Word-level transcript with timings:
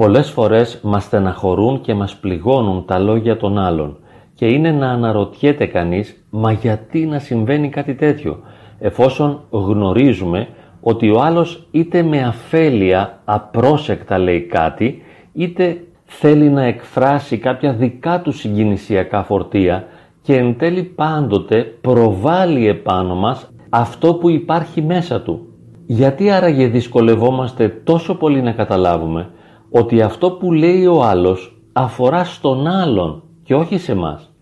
Πολλές 0.00 0.30
φορές 0.30 0.80
μας 0.82 1.04
στεναχωρούν 1.04 1.80
και 1.80 1.94
μας 1.94 2.16
πληγώνουν 2.16 2.84
τα 2.84 2.98
λόγια 2.98 3.36
των 3.36 3.58
άλλων 3.58 3.96
και 4.34 4.46
είναι 4.46 4.70
να 4.70 4.90
αναρωτιέται 4.90 5.66
κανείς 5.66 6.24
«Μα 6.30 6.52
γιατί 6.52 7.06
να 7.06 7.18
συμβαίνει 7.18 7.68
κάτι 7.68 7.94
τέτοιο» 7.94 8.40
εφόσον 8.78 9.40
γνωρίζουμε 9.50 10.48
ότι 10.80 11.10
ο 11.10 11.20
άλλος 11.20 11.66
είτε 11.70 12.02
με 12.02 12.22
αφέλεια 12.22 13.20
απρόσεκτα 13.24 14.18
λέει 14.18 14.40
κάτι 14.40 15.02
είτε 15.32 15.84
θέλει 16.04 16.48
να 16.48 16.62
εκφράσει 16.62 17.38
κάποια 17.38 17.72
δικά 17.72 18.20
του 18.20 18.32
συγκινησιακά 18.32 19.22
φορτία 19.22 19.84
και 20.22 20.36
εν 20.36 20.58
τέλει 20.58 20.82
πάντοτε 20.82 21.62
προβάλλει 21.80 22.68
επάνω 22.68 23.14
μας 23.14 23.50
αυτό 23.70 24.14
που 24.14 24.30
υπάρχει 24.30 24.82
μέσα 24.82 25.20
του. 25.20 25.46
Γιατί 25.86 26.30
άραγε 26.30 26.66
δυσκολευόμαστε 26.66 27.68
τόσο 27.84 28.14
πολύ 28.14 28.42
να 28.42 28.52
καταλάβουμε 28.52 29.28
ότι 29.70 30.02
αυτό 30.02 30.30
που 30.30 30.52
λέει 30.52 30.86
ο 30.86 31.02
άλλος 31.02 31.60
αφορά 31.72 32.24
στον 32.24 32.66
άλλον 32.66 33.22
και 33.42 33.54
όχι 33.54 33.78
σε 33.78 33.94
μας. 33.94 34.32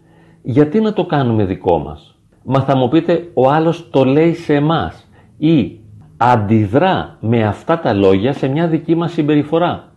Γιατί 0.42 0.80
να 0.80 0.92
το 0.92 1.04
κάνουμε 1.04 1.44
δικό 1.44 1.78
μας; 1.78 2.18
Μα 2.44 2.60
θα 2.60 2.76
μου 2.76 2.88
πείτε 2.88 3.30
ο 3.34 3.50
άλλος 3.50 3.90
το 3.90 4.04
λέει 4.04 4.34
σε 4.34 4.54
εμάς 4.54 5.08
ή 5.38 5.80
αντιδρά 6.16 7.16
με 7.20 7.44
αυτά 7.44 7.80
τα 7.80 7.92
λόγια 7.92 8.32
σε 8.32 8.48
μια 8.48 8.68
δική 8.68 8.94
μας 8.94 9.12
συμπεριφορά. 9.12 9.92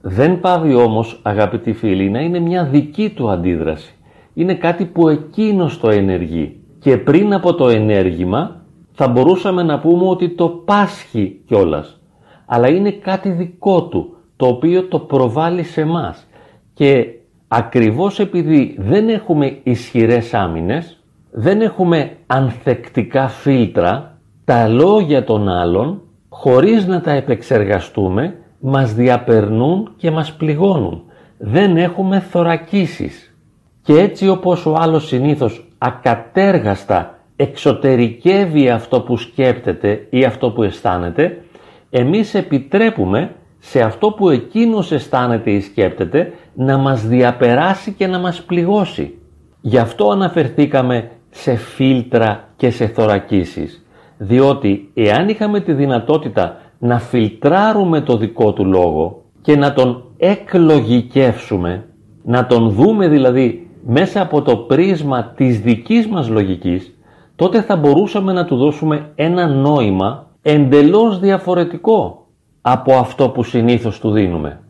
Δεν 0.00 0.40
πάβει 0.40 0.74
όμως 0.74 1.20
αγαπητοί 1.22 1.72
φίλοι 1.72 2.10
να 2.10 2.20
είναι 2.20 2.38
μια 2.38 2.64
δική 2.64 3.10
του 3.10 3.30
αντίδραση. 3.30 3.94
Είναι 4.34 4.54
κάτι 4.54 4.84
που 4.84 5.08
εκείνος 5.08 5.78
το 5.80 5.90
ενεργεί 5.90 6.60
και 6.78 6.96
πριν 6.96 7.34
από 7.34 7.54
το 7.54 7.68
ενέργημα 7.68 8.62
θα 8.92 9.08
μπορούσαμε 9.08 9.62
να 9.62 9.78
πούμε 9.78 10.08
ότι 10.08 10.28
το 10.34 10.48
πάσχει 10.48 11.40
κιόλας. 11.46 12.00
Αλλά 12.46 12.68
είναι 12.68 12.90
κάτι 12.90 13.30
δικό 13.30 13.82
του 13.82 14.16
το 14.36 14.46
οποίο 14.46 14.84
το 14.84 14.98
προβάλλει 14.98 15.62
σε 15.62 15.84
μας 15.84 16.26
και 16.74 17.06
ακριβώς 17.48 18.20
επειδή 18.20 18.76
δεν 18.78 19.08
έχουμε 19.08 19.58
ισχυρές 19.62 20.34
άμυνες, 20.34 20.98
δεν 21.30 21.60
έχουμε 21.60 22.16
ανθεκτικά 22.26 23.28
φίλτρα, 23.28 24.18
τα 24.44 24.68
λόγια 24.68 25.24
των 25.24 25.48
άλλων, 25.48 26.00
χωρίς 26.28 26.86
να 26.86 27.00
τα 27.00 27.10
επεξεργαστούμε, 27.10 28.36
μας 28.58 28.94
διαπερνούν 28.94 29.92
και 29.96 30.10
μας 30.10 30.32
πληγώνουν. 30.32 31.02
Δεν 31.38 31.76
έχουμε 31.76 32.20
θωρακίσεις. 32.20 33.34
Και 33.82 33.92
έτσι 33.92 34.28
όπως 34.28 34.66
ο 34.66 34.74
άλλος 34.78 35.06
συνήθως 35.06 35.68
ακατέργαστα 35.78 37.18
εξωτερικεύει 37.36 38.70
αυτό 38.70 39.00
που 39.00 39.16
σκέπτεται 39.16 40.06
ή 40.10 40.24
αυτό 40.24 40.50
που 40.50 40.62
αισθάνεται, 40.62 41.44
εμείς 41.90 42.34
επιτρέπουμε 42.34 43.30
σε 43.66 43.80
αυτό 43.80 44.10
που 44.10 44.28
εκείνος 44.28 44.92
αισθάνεται 44.92 45.50
ή 45.50 45.60
σκέπτεται 45.60 46.32
να 46.54 46.76
μας 46.76 47.06
διαπεράσει 47.06 47.92
και 47.92 48.06
να 48.06 48.18
μας 48.18 48.42
πληγώσει. 48.42 49.18
Γι' 49.60 49.78
αυτό 49.78 50.10
αναφερθήκαμε 50.10 51.10
σε 51.30 51.54
φίλτρα 51.54 52.48
και 52.56 52.70
σε 52.70 52.86
θωρακίσεις. 52.86 53.86
Διότι 54.18 54.90
εάν 54.94 55.28
είχαμε 55.28 55.60
τη 55.60 55.72
δυνατότητα 55.72 56.56
να 56.78 56.98
φιλτράρουμε 56.98 58.00
το 58.00 58.16
δικό 58.16 58.52
του 58.52 58.64
λόγο 58.64 59.22
και 59.40 59.56
να 59.56 59.72
τον 59.72 60.04
εκλογικεύσουμε, 60.16 61.84
να 62.22 62.46
τον 62.46 62.70
δούμε 62.70 63.08
δηλαδή 63.08 63.70
μέσα 63.86 64.22
από 64.22 64.42
το 64.42 64.56
πρίσμα 64.56 65.32
της 65.36 65.60
δικής 65.60 66.06
μας 66.06 66.28
λογικής, 66.28 66.94
τότε 67.36 67.62
θα 67.62 67.76
μπορούσαμε 67.76 68.32
να 68.32 68.44
του 68.44 68.56
δώσουμε 68.56 69.12
ένα 69.14 69.46
νόημα 69.46 70.26
εντελώς 70.42 71.18
διαφορετικό 71.18 72.23
από 72.66 72.94
αυτό 72.94 73.28
που 73.28 73.42
συνήθως 73.42 74.00
του 74.00 74.10
δίνουμε. 74.10 74.60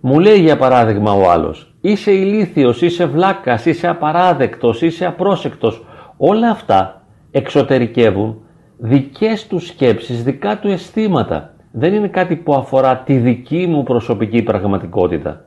Μου 0.00 0.18
λέει 0.18 0.40
για 0.40 0.56
παράδειγμα 0.56 1.12
ο 1.12 1.30
άλλος, 1.30 1.74
είσαι 1.80 2.10
ηλίθιος, 2.10 2.82
είσαι 2.82 3.06
βλάκας, 3.06 3.64
είσαι 3.64 3.88
απαράδεκτος, 3.88 4.82
είσαι 4.82 5.06
απρόσεκτος. 5.06 5.84
Όλα 6.16 6.50
αυτά 6.50 7.02
εξωτερικεύουν 7.30 8.40
δικές 8.76 9.46
τους 9.46 9.66
σκέψεις, 9.66 10.22
δικά 10.22 10.58
του 10.58 10.68
αισθήματα. 10.68 11.54
Δεν 11.72 11.94
είναι 11.94 12.08
κάτι 12.08 12.36
που 12.36 12.54
αφορά 12.54 12.96
τη 12.96 13.16
δική 13.16 13.66
μου 13.66 13.82
προσωπική 13.82 14.42
πραγματικότητα. 14.42 15.44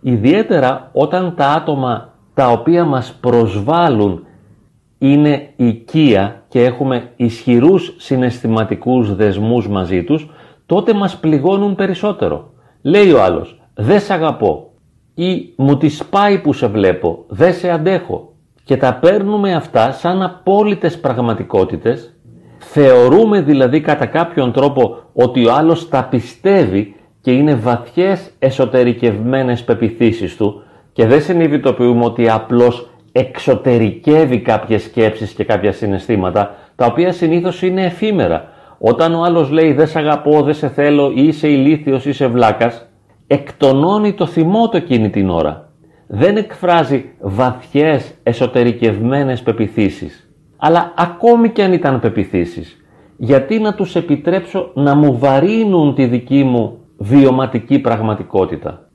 Ιδιαίτερα 0.00 0.90
όταν 0.92 1.34
τα 1.36 1.48
άτομα 1.48 2.14
τα 2.34 2.48
οποία 2.48 2.84
μας 2.84 3.18
προσβάλλουν 3.20 4.26
είναι 4.98 5.52
οικία 5.56 6.42
και 6.48 6.64
έχουμε 6.64 7.10
ισχυρούς 7.16 7.94
συναισθηματικούς 7.98 9.14
δεσμούς 9.16 9.68
μαζί 9.68 10.04
τους, 10.04 10.28
τότε 10.72 10.92
μας 10.92 11.16
πληγώνουν 11.16 11.74
περισσότερο. 11.74 12.52
Λέει 12.82 13.12
ο 13.12 13.22
άλλος, 13.22 13.60
δεν 13.74 14.00
σε 14.00 14.12
αγαπώ 14.12 14.72
ή 15.14 15.52
μου 15.56 15.76
τη 15.76 15.98
πάει 16.10 16.38
που 16.38 16.52
σε 16.52 16.66
βλέπω, 16.66 17.24
δεν 17.28 17.54
σε 17.54 17.70
αντέχω 17.70 18.32
και 18.64 18.76
τα 18.76 18.94
παίρνουμε 18.94 19.54
αυτά 19.54 19.92
σαν 19.92 20.22
απόλυτες 20.22 21.00
πραγματικότητες 21.00 22.12
Θεωρούμε 22.64 23.40
δηλαδή 23.40 23.80
κατά 23.80 24.06
κάποιον 24.06 24.52
τρόπο 24.52 24.98
ότι 25.12 25.46
ο 25.46 25.52
άλλος 25.52 25.88
τα 25.88 26.04
πιστεύει 26.04 26.94
και 27.20 27.32
είναι 27.32 27.54
βαθιές 27.54 28.30
εσωτερικευμένες 28.38 29.64
πεπιθήσεις 29.64 30.36
του 30.36 30.62
και 30.92 31.06
δεν 31.06 31.22
συνειδητοποιούμε 31.22 32.04
ότι 32.04 32.30
απλώς 32.30 32.90
εξωτερικεύει 33.12 34.40
κάποιες 34.40 34.82
σκέψεις 34.82 35.32
και 35.32 35.44
κάποια 35.44 35.72
συναισθήματα 35.72 36.54
τα 36.76 36.86
οποία 36.86 37.12
συνήθως 37.12 37.62
είναι 37.62 37.84
εφήμερα. 37.84 38.51
Όταν 38.84 39.14
ο 39.14 39.22
άλλος 39.22 39.50
λέει 39.50 39.72
δεν 39.72 39.86
σε 39.86 39.98
αγαπώ, 39.98 40.42
δεν 40.42 40.54
σε 40.54 40.68
θέλω 40.68 41.12
ή 41.14 41.26
είσαι 41.26 41.48
ηλίθιος 41.48 42.06
ή 42.06 42.10
είσαι 42.10 42.26
βλάκας, 42.26 42.88
εκτονώνει 43.26 44.12
το 44.12 44.26
θυμό 44.26 44.68
του 44.68 44.76
εκείνη 44.76 45.10
την 45.10 45.30
ώρα. 45.30 45.68
Δεν 46.06 46.36
εκφράζει 46.36 47.04
βαθιές 47.20 48.14
εσωτερικευμένες 48.22 49.42
πεπιθήσεις 49.42 50.26
αλλά 50.64 50.92
ακόμη 50.96 51.50
και 51.50 51.62
αν 51.62 51.72
ήταν 51.72 52.00
πεπιθήσεις, 52.00 52.76
γιατί 53.16 53.58
να 53.58 53.74
τους 53.74 53.96
επιτρέψω 53.96 54.70
να 54.74 54.94
μου 54.94 55.18
βαρύνουν 55.18 55.94
τη 55.94 56.06
δική 56.06 56.44
μου 56.44 56.78
βιωματική 56.96 57.78
πραγματικότητα; 57.78 58.88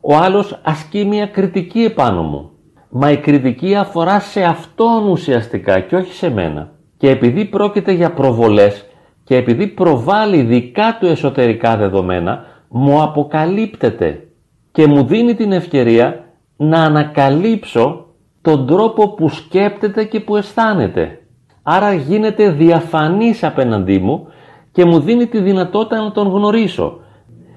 Ο 0.00 0.16
άλλος 0.16 0.60
ασκεί 0.62 1.04
μια 1.04 1.26
κριτική 1.26 1.80
επάνω 1.80 2.22
μου, 2.22 2.50
μα 2.90 3.10
η 3.10 3.16
κριτική 3.16 3.74
αφορά 3.74 4.20
σε 4.20 4.42
αυτόν 4.42 5.08
ουσιαστικά 5.08 5.80
και 5.80 5.96
όχι 5.96 6.12
σε 6.12 6.30
μένα. 6.30 6.70
Και 6.96 7.10
επειδή 7.10 7.44
πρόκειται 7.44 7.92
για 7.92 8.12
προβολές 8.12 8.86
και 9.30 9.36
επειδή 9.36 9.66
προβάλλει 9.66 10.42
δικά 10.42 10.96
του 11.00 11.06
εσωτερικά 11.06 11.76
δεδομένα, 11.76 12.44
μου 12.68 13.02
αποκαλύπτεται 13.02 14.26
και 14.72 14.86
μου 14.86 15.04
δίνει 15.04 15.34
την 15.34 15.52
ευκαιρία 15.52 16.24
να 16.56 16.82
ανακαλύψω 16.82 18.06
τον 18.42 18.66
τρόπο 18.66 19.08
που 19.08 19.28
σκέπτεται 19.28 20.04
και 20.04 20.20
που 20.20 20.36
αισθάνεται. 20.36 21.18
Άρα 21.62 21.92
γίνεται 21.92 22.50
διαφανής 22.50 23.44
απέναντί 23.44 23.98
μου 23.98 24.26
και 24.72 24.84
μου 24.84 25.00
δίνει 25.00 25.26
τη 25.26 25.40
δυνατότητα 25.40 26.02
να 26.02 26.12
τον 26.12 26.28
γνωρίσω. 26.28 27.00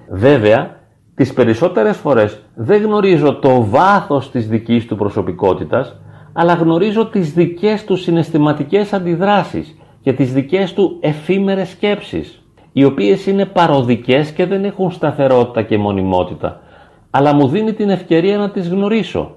Βέβαια, 0.10 0.80
τις 1.16 1.34
περισσότερες 1.34 1.98
φορές 1.98 2.42
δεν 2.56 2.82
γνωρίζω 2.82 3.40
το 3.40 3.66
βάθος 3.66 4.32
της 4.32 4.48
δικής 4.48 4.86
του 4.86 4.96
προσωπικότητας, 4.96 6.00
αλλά 6.34 6.54
γνωρίζω 6.54 7.06
τις 7.06 7.34
δικές 7.34 7.86
του 7.86 7.96
συναισθηματικές 7.96 8.94
αντιδράσεις 8.94 9.78
και 10.04 10.14
τις 10.14 10.34
δικές 10.34 10.74
του 10.74 10.98
εφήμερες 11.00 11.70
σκέψεις, 11.70 12.44
οι 12.72 12.84
οποίες 12.84 13.26
είναι 13.26 13.46
παροδικές 13.46 14.32
και 14.32 14.46
δεν 14.46 14.66
έχουν 14.66 14.92
σταθερότητα 14.92 15.62
και 15.62 15.78
μονιμότητα, 15.78 16.62
αλλά 17.10 17.34
μου 17.34 17.48
δίνει 17.48 17.74
την 17.74 17.90
ευκαιρία 17.90 18.38
να 18.38 18.50
τις 18.50 18.70
γνωρίσω 18.70 19.36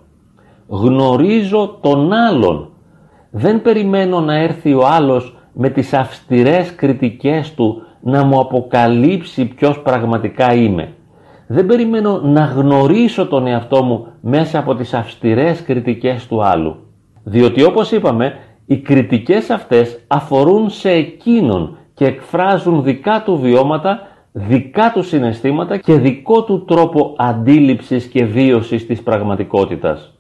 γνωρίζω 0.69 1.79
τον 1.81 2.13
άλλον. 2.13 2.69
Δεν 3.31 3.63
περιμένω 3.63 4.21
να 4.21 4.37
έρθει 4.37 4.75
ο 4.75 4.87
άλλος 4.87 5.37
με 5.53 5.69
τις 5.69 5.93
αυστηρές 5.93 6.75
κριτικές 6.75 7.55
του 7.55 7.83
να 8.01 8.25
μου 8.25 8.41
αποκαλύψει 8.41 9.45
ποιος 9.45 9.83
πραγματικά 9.83 10.55
είμαι. 10.55 10.93
Δεν 11.47 11.67
περιμένω 11.67 12.21
να 12.23 12.45
γνωρίσω 12.45 13.27
τον 13.27 13.47
εαυτό 13.47 13.83
μου 13.85 14.07
μέσα 14.21 14.59
από 14.59 14.75
τις 14.75 14.95
αυστηρές 14.95 15.63
κριτικές 15.63 16.27
του 16.27 16.45
άλλου. 16.45 16.77
Διότι 17.23 17.63
όπως 17.63 17.93
είπαμε, 17.93 18.35
οι 18.67 18.77
κριτικές 18.77 19.51
αυτές 19.51 19.99
αφορούν 20.07 20.71
σε 20.71 20.91
εκείνον 20.91 21.77
και 21.95 22.05
εκφράζουν 22.05 22.83
δικά 22.83 23.23
του 23.23 23.39
βιώματα, 23.39 24.01
δικά 24.33 24.91
του 24.95 25.03
συναισθήματα 25.03 25.77
και 25.77 25.95
δικό 25.95 26.45
του 26.45 26.65
τρόπο 26.65 27.15
αντίληψης 27.19 28.07
και 28.07 28.25
βίωσης 28.25 28.87
της 28.87 29.03
πραγματικότητας. 29.03 30.13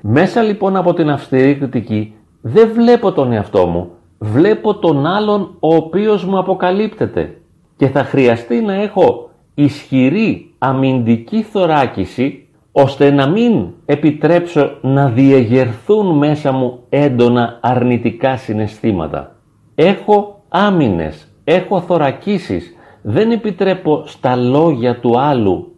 Μέσα 0.00 0.42
λοιπόν 0.42 0.76
από 0.76 0.94
την 0.94 1.10
αυστηρή 1.10 1.54
κριτική 1.54 2.14
δεν 2.40 2.70
βλέπω 2.72 3.12
τον 3.12 3.32
εαυτό 3.32 3.66
μου, 3.66 3.90
βλέπω 4.18 4.78
τον 4.78 5.06
άλλον 5.06 5.56
ο 5.60 5.74
οποίος 5.74 6.24
μου 6.24 6.38
αποκαλύπτεται 6.38 7.40
και 7.76 7.88
θα 7.88 8.04
χρειαστεί 8.04 8.60
να 8.60 8.74
έχω 8.74 9.30
ισχυρή 9.54 10.54
αμυντική 10.58 11.42
θωράκιση 11.42 12.45
ώστε 12.78 13.10
να 13.10 13.28
μην 13.28 13.66
επιτρέψω 13.84 14.78
να 14.80 15.08
διεγερθούν 15.08 16.18
μέσα 16.18 16.52
μου 16.52 16.78
έντονα 16.88 17.58
αρνητικά 17.62 18.36
συναισθήματα. 18.36 19.36
Έχω 19.74 20.42
άμυνες, 20.48 21.28
έχω 21.44 21.80
θωρακίσεις, 21.80 22.74
δεν 23.02 23.30
επιτρέπω 23.30 24.02
στα 24.06 24.36
λόγια 24.36 25.00
του 25.00 25.20
άλλου 25.20 25.76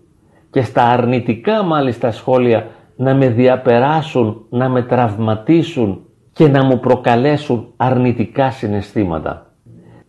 και 0.50 0.62
στα 0.62 0.82
αρνητικά 0.82 1.62
μάλιστα 1.62 2.10
σχόλια 2.10 2.66
να 2.96 3.14
με 3.14 3.28
διαπεράσουν, 3.28 4.46
να 4.48 4.68
με 4.68 4.82
τραυματίσουν 4.82 6.00
και 6.32 6.48
να 6.48 6.64
μου 6.64 6.80
προκαλέσουν 6.80 7.72
αρνητικά 7.76 8.50
συναισθήματα. 8.50 9.52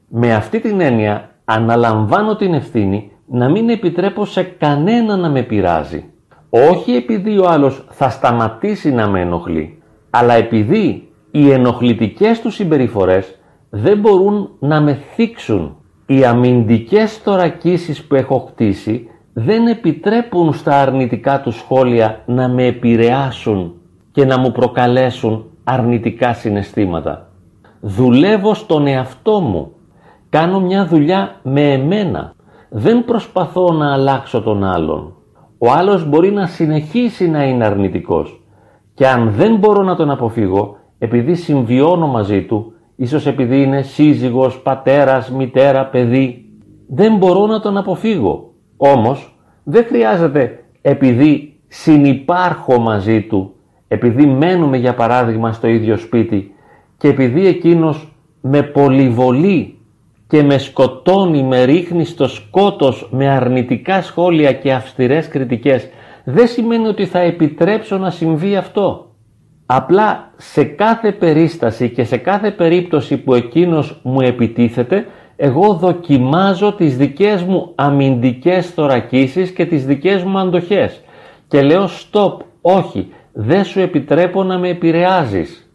Με 0.07 0.33
αυτή 0.33 0.59
την 0.59 0.81
έννοια 0.81 1.29
αναλαμβάνω 1.45 2.35
την 2.35 2.53
ευθύνη 2.53 3.11
να 3.25 3.49
μην 3.49 3.69
επιτρέπω 3.69 4.25
σε 4.25 4.43
κανένα 4.43 5.15
να 5.15 5.29
με 5.29 5.41
πειράζει. 5.41 6.13
Όχι 6.49 6.91
επειδή 6.91 7.37
ο 7.37 7.47
άλλος 7.49 7.83
θα 7.89 8.09
σταματήσει 8.09 8.91
να 8.91 9.07
με 9.07 9.21
ενοχλεί, 9.21 9.81
αλλά 10.09 10.33
επειδή 10.33 11.09
οι 11.31 11.51
ενοχλητικές 11.51 12.41
του 12.41 12.51
συμπεριφορές 12.51 13.39
δεν 13.69 13.99
μπορούν 13.99 14.49
να 14.59 14.81
με 14.81 14.99
θίξουν. 15.13 15.75
Οι 16.05 16.25
αμυντικές 16.25 17.17
θωρακίσεις 17.17 18.03
που 18.03 18.15
έχω 18.15 18.39
χτίσει 18.39 19.09
δεν 19.33 19.67
επιτρέπουν 19.67 20.53
στα 20.53 20.81
αρνητικά 20.81 21.41
του 21.41 21.51
σχόλια 21.51 22.21
να 22.25 22.47
με 22.47 22.65
επηρεάσουν 22.65 23.73
και 24.11 24.25
να 24.25 24.39
μου 24.39 24.51
προκαλέσουν 24.51 25.45
αρνητικά 25.63 26.33
συναισθήματα. 26.33 27.29
Δουλεύω 27.79 28.53
στον 28.53 28.87
εαυτό 28.87 29.39
μου. 29.39 29.71
Κάνω 30.29 30.59
μια 30.59 30.85
δουλειά 30.85 31.35
με 31.43 31.71
εμένα. 31.71 32.33
Δεν 32.69 33.05
προσπαθώ 33.05 33.71
να 33.73 33.93
αλλάξω 33.93 34.41
τον 34.41 34.63
άλλον. 34.63 35.13
Ο 35.61 35.71
άλλος 35.71 36.09
μπορεί 36.09 36.31
να 36.31 36.45
συνεχίσει 36.45 37.29
να 37.29 37.43
είναι 37.43 37.65
αρνητικός. 37.65 38.41
Και 38.93 39.07
αν 39.07 39.31
δεν 39.31 39.55
μπορώ 39.55 39.83
να 39.83 39.95
τον 39.95 40.11
αποφύγω, 40.11 40.77
επειδή 40.99 41.35
συμβιώνω 41.35 42.07
μαζί 42.07 42.43
του, 42.43 42.73
ίσως 42.95 43.27
επειδή 43.27 43.61
είναι 43.61 43.81
σύζυγος, 43.81 44.61
πατέρας, 44.61 45.31
μητέρα, 45.31 45.85
παιδί, 45.85 46.45
δεν 46.87 47.17
μπορώ 47.17 47.45
να 47.45 47.59
τον 47.59 47.77
αποφύγω. 47.77 48.53
Όμως, 48.77 49.39
δεν 49.63 49.85
χρειάζεται 49.85 50.63
επειδή 50.81 51.59
συνυπάρχω 51.67 52.79
μαζί 52.79 53.21
του, 53.21 53.53
επειδή 53.87 54.25
μένουμε 54.25 54.77
για 54.77 54.93
παράδειγμα 54.93 55.51
στο 55.51 55.67
ίδιο 55.67 55.97
σπίτι 55.97 56.53
και 56.97 57.07
επειδή 57.07 57.47
εκείνος 57.47 58.13
με 58.41 58.61
πολυβολεί 58.63 59.78
και 60.29 60.43
με 60.43 60.57
σκοτώνει, 60.57 61.43
με 61.43 61.63
ρίχνει 61.63 62.05
στο 62.05 62.27
σκότος 62.27 63.07
με 63.11 63.29
αρνητικά 63.29 64.01
σχόλια 64.01 64.53
και 64.53 64.73
αυστηρές 64.73 65.27
κριτικές, 65.27 65.89
δεν 66.23 66.47
σημαίνει 66.47 66.87
ότι 66.87 67.05
θα 67.05 67.19
επιτρέψω 67.19 67.97
να 67.97 68.09
συμβεί 68.09 68.55
αυτό. 68.55 69.15
Απλά 69.65 70.31
σε 70.37 70.63
κάθε 70.63 71.11
περίσταση 71.11 71.89
και 71.89 72.03
σε 72.03 72.17
κάθε 72.17 72.51
περίπτωση 72.51 73.17
που 73.17 73.33
εκείνος 73.33 73.99
μου 74.03 74.21
επιτίθεται, 74.21 75.05
εγώ 75.35 75.73
δοκιμάζω 75.73 76.73
τις 76.73 76.97
δικές 76.97 77.43
μου 77.43 77.71
αμυντικές 77.75 78.69
θωρακίσεις 78.69 79.51
και 79.51 79.65
τις 79.65 79.85
δικές 79.85 80.23
μου 80.23 80.39
αντοχές 80.39 81.01
και 81.47 81.61
λέω 81.61 81.87
stop, 81.87 82.37
όχι, 82.61 83.13
δεν 83.33 83.63
σου 83.63 83.79
επιτρέπω 83.79 84.43
να 84.43 84.57
με 84.57 84.69
επηρεάζεις. 84.69 85.69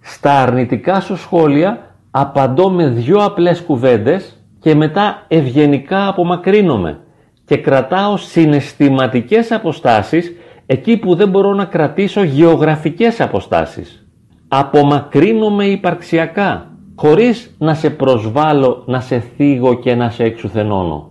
Στα 0.00 0.42
αρνητικά 0.42 1.00
σου 1.00 1.16
σχόλια 1.16 1.91
απαντώ 2.14 2.70
με 2.70 2.88
δυο 2.88 3.24
απλές 3.24 3.62
κουβέντες 3.62 4.36
και 4.60 4.74
μετά 4.74 5.24
ευγενικά 5.28 6.08
απομακρύνομαι 6.08 7.00
και 7.44 7.56
κρατάω 7.56 8.16
συναισθηματικές 8.16 9.52
αποστάσεις 9.52 10.32
εκεί 10.66 10.96
που 10.96 11.14
δεν 11.14 11.28
μπορώ 11.28 11.54
να 11.54 11.64
κρατήσω 11.64 12.22
γεωγραφικές 12.22 13.20
αποστάσεις. 13.20 14.06
Απομακρύνομαι 14.48 15.64
υπαρξιακά 15.64 16.70
χωρίς 16.96 17.54
να 17.58 17.74
σε 17.74 17.90
προσβάλλω, 17.90 18.82
να 18.86 19.00
σε 19.00 19.18
θίγω 19.18 19.74
και 19.74 19.94
να 19.94 20.10
σε 20.10 20.24
εξουθενώνω. 20.24 21.10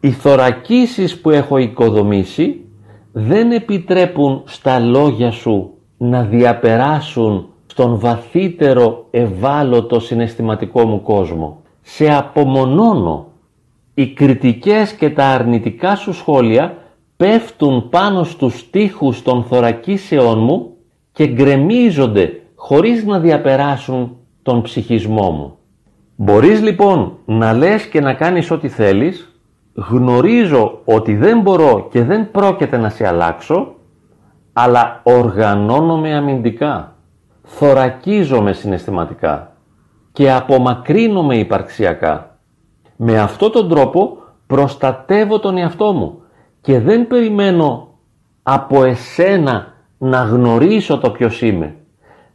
Οι 0.00 0.10
θωρακίσεις 0.10 1.20
που 1.20 1.30
έχω 1.30 1.56
οικοδομήσει 1.56 2.64
δεν 3.12 3.52
επιτρέπουν 3.52 4.42
στα 4.46 4.78
λόγια 4.78 5.30
σου 5.30 5.70
να 5.98 6.22
διαπεράσουν 6.22 7.47
στον 7.78 7.98
βαθύτερο 7.98 9.06
ευάλωτο 9.10 10.00
συναισθηματικό 10.00 10.86
μου 10.86 11.02
κόσμο. 11.02 11.62
Σε 11.82 12.14
απομονώνω. 12.14 13.26
Οι 13.94 14.12
κριτικές 14.12 14.92
και 14.92 15.10
τα 15.10 15.24
αρνητικά 15.24 15.94
σου 15.96 16.12
σχόλια 16.12 16.76
πέφτουν 17.16 17.88
πάνω 17.88 18.24
στους 18.24 18.70
τοίχους 18.70 19.22
των 19.22 19.44
θωρακίσεών 19.44 20.38
μου 20.38 20.74
και 21.12 21.26
γκρεμίζονται 21.26 22.40
χωρίς 22.54 23.04
να 23.04 23.18
διαπεράσουν 23.18 24.16
τον 24.42 24.62
ψυχισμό 24.62 25.30
μου. 25.30 25.56
Μπορείς 26.16 26.62
λοιπόν 26.62 27.12
να 27.24 27.52
λες 27.52 27.86
και 27.86 28.00
να 28.00 28.14
κάνεις 28.14 28.50
ό,τι 28.50 28.68
θέλεις, 28.68 29.40
γνωρίζω 29.74 30.80
ότι 30.84 31.14
δεν 31.14 31.40
μπορώ 31.40 31.88
και 31.90 32.04
δεν 32.04 32.30
πρόκειται 32.30 32.76
να 32.76 32.88
σε 32.88 33.06
αλλάξω, 33.06 33.74
αλλά 34.52 35.00
οργανώνομαι 35.02 36.14
αμυντικά, 36.14 36.96
θωρακίζομαι 37.48 38.52
συναισθηματικά 38.52 39.52
και 40.12 40.32
απομακρύνομαι 40.32 41.36
υπαρξιακά. 41.36 42.38
Με 42.96 43.18
αυτόν 43.18 43.52
τον 43.52 43.68
τρόπο 43.68 44.18
προστατεύω 44.46 45.38
τον 45.38 45.56
εαυτό 45.56 45.92
μου 45.92 46.22
και 46.60 46.80
δεν 46.80 47.06
περιμένω 47.06 47.88
από 48.42 48.84
εσένα 48.84 49.74
να 49.98 50.22
γνωρίσω 50.22 50.98
το 50.98 51.10
ποιος 51.10 51.42
είμαι 51.42 51.78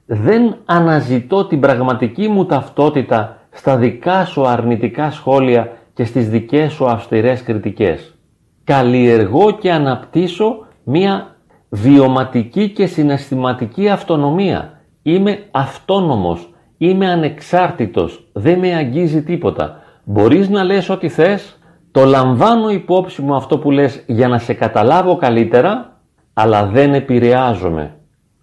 δεν 0.06 0.56
αναζητώ 0.66 1.46
την 1.46 1.60
πραγματική 1.60 2.28
μου 2.28 2.46
ταυτότητα 2.46 3.38
στα 3.52 3.78
δικά 3.78 4.26
σου 4.26 4.48
αρνητικά 4.48 5.12
σχόλια 5.12 5.72
και 5.94 6.06
στις 6.06 6.30
δικές 6.30 6.74
σου 6.74 6.86
αυστηρές 6.86 7.44
κριτικές. 7.44 8.16
Καλλιεργώ 8.64 9.52
και 9.52 9.72
αναπτύσσω 9.72 10.66
μία 10.84 11.36
βιωματική 11.70 12.70
και 12.70 12.86
συναισθηματική 12.86 13.90
αυτονομία. 13.90 14.82
Είμαι 15.04 15.44
αυτόνομος, 15.52 16.54
είμαι 16.78 17.10
ανεξάρτητος, 17.10 18.28
δεν 18.34 18.60
με 18.60 18.76
αγγίζει 18.76 19.24
τίποτα. 19.24 19.82
Μπορείς 20.04 20.50
να 20.50 20.64
λες 20.64 20.90
ό,τι 20.90 21.10
θες, 21.10 21.60
το 21.92 22.06
λαμβάνω 22.06 22.70
υπόψη 22.70 23.22
μου 23.22 23.36
αυτό 23.36 23.58
που 23.58 23.72
λες 23.72 24.04
για 24.08 24.28
να 24.28 24.38
σε 24.38 24.54
καταλάβω 24.54 25.16
καλύτερα, 25.16 26.00
αλλά 26.34 26.66
δεν 26.66 26.94
επηρεάζομαι 26.94 27.96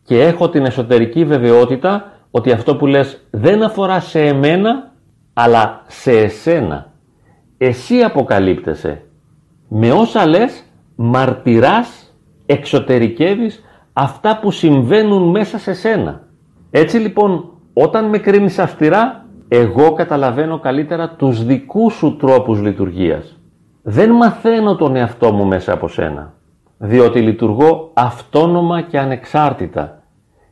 και 0.04 0.22
έχω 0.22 0.48
την 0.48 0.64
εσωτερική 0.64 1.24
βεβαιότητα 1.24 2.12
ότι 2.30 2.52
αυτό 2.52 2.76
που 2.76 2.86
λες 2.86 3.26
δεν 3.30 3.62
αφορά 3.62 4.00
σε 4.00 4.20
εμένα, 4.20 4.92
αλλά 5.32 5.82
σε 5.86 6.12
εσένα. 6.12 6.92
Εσύ 7.58 8.00
αποκαλύπτεσαι. 8.00 9.02
Με 9.68 9.92
όσα 9.92 10.26
λες, 10.26 10.64
μαρτυράς, 10.94 12.14
εξωτερικεύεις 12.46 13.64
αυτά 13.92 14.38
που 14.38 14.50
συμβαίνουν 14.50 15.30
μέσα 15.30 15.58
σε 15.58 15.72
σένα. 15.72 16.28
Έτσι 16.70 16.96
λοιπόν, 16.96 17.50
όταν 17.72 18.04
με 18.08 18.18
κρίνεις 18.18 18.58
αυστηρά, 18.58 19.24
εγώ 19.48 19.92
καταλαβαίνω 19.92 20.58
καλύτερα 20.58 21.08
τους 21.08 21.44
δικούς 21.44 21.94
σου 21.94 22.16
τρόπους 22.16 22.60
λειτουργίας. 22.60 23.36
Δεν 23.82 24.10
μαθαίνω 24.10 24.76
τον 24.76 24.96
εαυτό 24.96 25.32
μου 25.32 25.44
μέσα 25.44 25.72
από 25.72 25.88
σένα, 25.88 26.34
διότι 26.78 27.20
λειτουργώ 27.20 27.90
αυτόνομα 27.94 28.80
και 28.80 28.98
ανεξάρτητα 28.98 30.02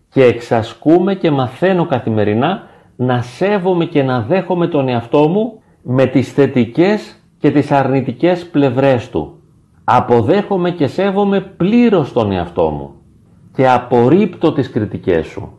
και 0.09 0.25
εξασκούμε 0.25 1.15
και 1.15 1.31
μαθαίνω 1.31 1.87
καθημερινά 1.87 2.63
να 2.97 3.23
σέβομαι 3.23 3.85
και 3.85 4.03
να 4.03 4.21
δέχομαι 4.21 4.67
τον 4.67 4.89
εαυτό 4.89 5.29
μου 5.29 5.63
με 5.83 6.07
τις 6.07 6.33
θετικές 6.33 7.23
και 7.39 7.51
τις 7.51 7.71
αρνητικές 7.71 8.49
πλευρές 8.49 9.11
του. 9.11 9.39
Αποδέχομαι 9.85 10.71
και 10.71 10.87
σέβομαι 10.87 11.41
πλήρως 11.41 12.13
τον 12.13 12.33
εαυτό 12.33 12.71
μου 12.71 12.95
και 13.55 13.69
απορρίπτω 13.69 14.53
τις 14.53 14.71
κριτικές 14.71 15.27
σου. 15.27 15.58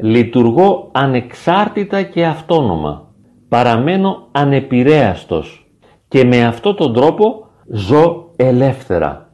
Λειτουργώ 0.00 0.88
ανεξάρτητα 0.92 2.02
και 2.02 2.26
αυτόνομα. 2.26 3.08
Παραμένω 3.48 4.28
ανεπηρέαστος 4.32 5.70
και 6.08 6.24
με 6.24 6.44
αυτόν 6.44 6.76
τον 6.76 6.94
τρόπο 6.94 7.46
ζω 7.68 8.28
ελεύθερα. 8.36 9.30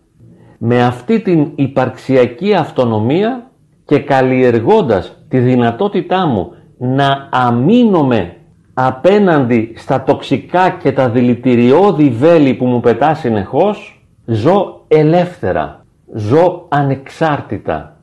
Με 0.59 0.85
αυτή 0.85 1.21
την 1.21 1.53
υπαρξιακή 1.55 2.55
αυτονομία 2.55 3.51
και 3.85 3.99
καλλιεργώντας 3.99 5.17
τη 5.29 5.39
δυνατότητά 5.39 6.27
μου 6.27 6.53
να 6.79 7.29
αμήνομαι 7.33 8.37
απέναντι 8.75 9.73
στα 9.77 10.03
τοξικά 10.03 10.71
και 10.71 10.93
τα 10.93 11.09
δηλητηριώδη 11.11 12.09
βέλη 12.11 12.55
που 12.55 12.67
μου 12.67 12.81
πετά 12.81 13.15
συνεχώς, 13.15 14.07
ζω 14.25 14.85
ελεύθερα, 14.89 15.85
ζω 16.15 16.67
ανεξάρτητα 16.69 17.97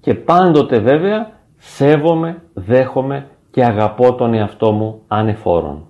και 0.00 0.14
πάντοτε 0.14 0.78
βέβαια 0.78 1.33
σέβομαι, 1.64 2.42
δέχομαι 2.54 3.26
και 3.50 3.64
αγαπώ 3.64 4.14
τον 4.14 4.34
εαυτό 4.34 4.72
μου 4.72 5.02
ανεφόρον. 5.08 5.86